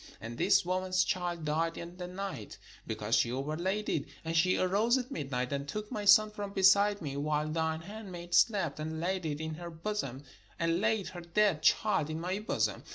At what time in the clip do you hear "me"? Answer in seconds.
7.03-7.15